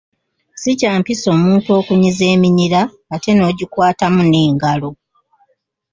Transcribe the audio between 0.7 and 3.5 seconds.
kya mpisa omuntu okunyiza eminyira ate